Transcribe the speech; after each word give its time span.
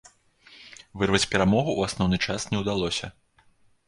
Вырваць 1.01 1.29
перамогу 1.33 1.71
ў 1.75 1.81
асноўны 1.91 2.17
час 2.29 2.47
не 2.55 2.63
ўдалося. 2.63 3.11